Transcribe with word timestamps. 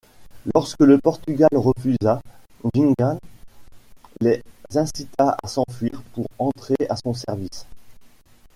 Lorsque 0.55 0.79
le 0.79 0.97
Portugal 0.97 1.49
refusa, 1.53 2.23
Nzinga 2.63 3.19
les 4.19 4.41
incita 4.73 5.37
à 5.43 5.47
s'enfuir 5.47 6.01
pour 6.15 6.25
entrer 6.39 6.73
à 6.89 6.95
son 6.95 7.13
service. 7.13 7.67